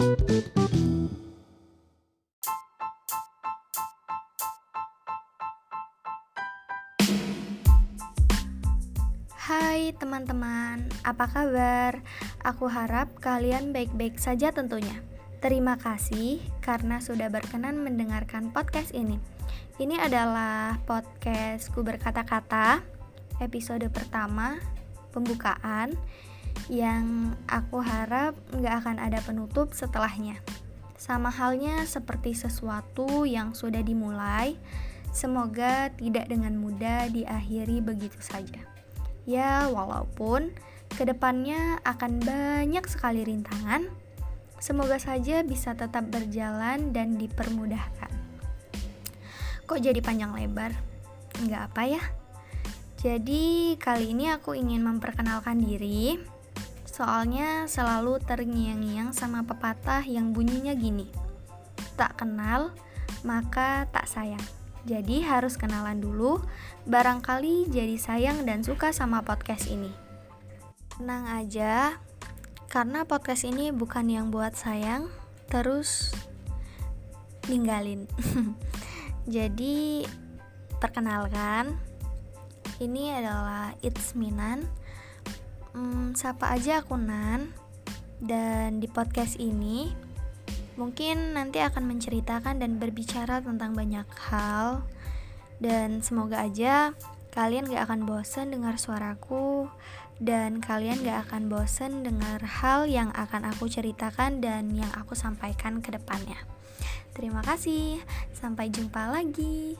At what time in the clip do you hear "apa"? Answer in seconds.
11.04-11.28, 51.70-51.82